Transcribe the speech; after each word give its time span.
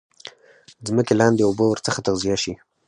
ځمکې 0.87 1.13
لاندي 1.19 1.43
اوبه 1.45 1.63
ورڅخه 1.69 2.01
تغذیه 2.07 2.37
شي. 2.43 2.53